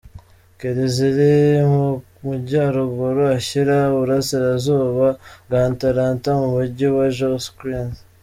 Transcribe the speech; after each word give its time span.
Kelly 0.57 0.87
ziri 0.95 1.33
mu 1.71 1.85
Majyaruguru 2.25 3.21
ashyira 3.37 3.75
Uburasirazuba 3.95 5.07
bwa 5.45 5.59
Atlanta 5.71 6.29
mu 6.39 6.47
Mujyi 6.55 6.87
wa 6.97 7.05
Johns 7.17 7.45
Creek. 7.57 7.93